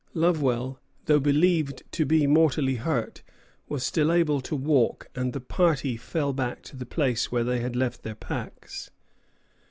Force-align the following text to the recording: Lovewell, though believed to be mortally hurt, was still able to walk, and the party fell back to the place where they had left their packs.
Lovewell, 0.15 0.79
though 1.05 1.19
believed 1.19 1.83
to 1.91 2.05
be 2.07 2.25
mortally 2.25 2.77
hurt, 2.77 3.21
was 3.69 3.83
still 3.83 4.11
able 4.11 4.41
to 4.41 4.55
walk, 4.55 5.07
and 5.13 5.31
the 5.31 5.39
party 5.39 5.95
fell 5.95 6.33
back 6.33 6.63
to 6.63 6.75
the 6.75 6.87
place 6.87 7.31
where 7.31 7.43
they 7.43 7.59
had 7.59 7.75
left 7.75 8.01
their 8.01 8.15
packs. 8.15 8.89